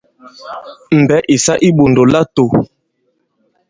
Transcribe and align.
Mbɛ̌ 1.01 1.17
ì 1.33 1.35
sa 1.43 1.53
i 1.59 1.63
iɓòndò 1.69 2.03
latō. 2.13 2.43